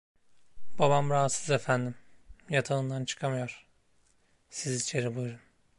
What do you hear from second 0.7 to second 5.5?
Babam rahatsız efendim, yatağından çıkamıyor, siz içeri buyurun.